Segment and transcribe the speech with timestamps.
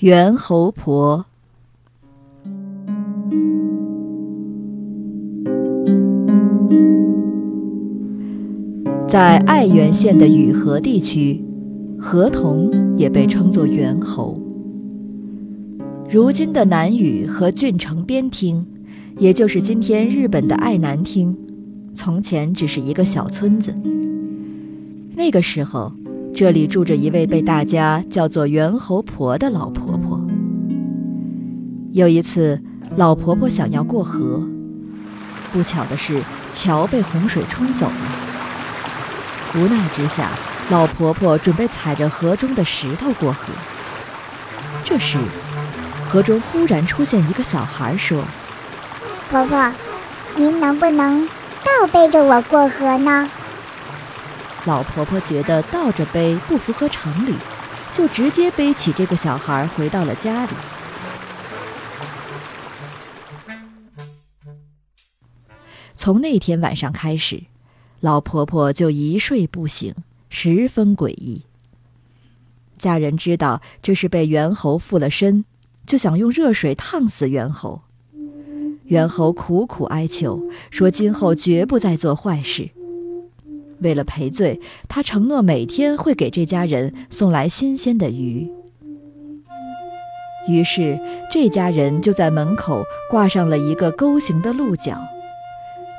[0.00, 1.24] 猿猴婆。
[9.08, 11.42] 在爱媛县的雨河地区，
[11.98, 14.40] 河童也被称作猿猴。
[16.08, 18.64] 如今的南屿和郡城边町，
[19.18, 21.36] 也就是今天日本的爱南町，
[21.92, 23.74] 从前只是一个小村子。
[25.16, 25.92] 那个时候。
[26.34, 29.87] 这里住着一位被大家叫做猿猴婆的老婆。
[31.98, 32.62] 有一次，
[32.96, 34.46] 老婆婆想要过河，
[35.50, 37.92] 不巧的是桥被洪水冲走了。
[39.56, 40.28] 无奈之下，
[40.70, 43.48] 老婆婆准备踩着河中的石头过河。
[44.84, 45.18] 这时，
[46.08, 48.22] 河中忽然出现一个小孩，说
[49.28, 49.72] ：“婆婆，
[50.36, 51.28] 您能不能
[51.64, 53.28] 倒背着我过河呢？”
[54.66, 57.34] 老婆婆觉得倒着背不符合常理，
[57.92, 60.50] 就直接背起这个小孩回到了家里。
[65.98, 67.42] 从那天晚上开始，
[67.98, 69.92] 老婆婆就一睡不醒，
[70.30, 71.42] 十分诡异。
[72.78, 75.44] 家人知道这是被猿猴附了身，
[75.84, 77.80] 就想用热水烫死猿猴。
[78.84, 82.70] 猿猴苦苦哀求，说今后绝不再做坏事。
[83.80, 88.48] 为了赔罪，他承诺每天会给这家人送来新鲜的鱼。
[90.46, 90.96] 于是，
[91.32, 94.96] 这家人就在门口挂上了一个钩形的鹿角，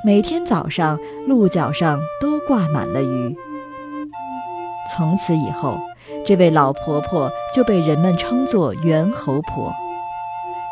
[0.02, 0.98] 每天早上
[1.28, 3.36] 鹿角上都挂满了鱼。
[4.92, 5.78] 从此以后，
[6.26, 9.74] 这位老婆婆就被人们称作猿猴婆，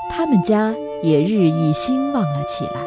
[0.09, 2.81] 他们家也日益兴旺了起来。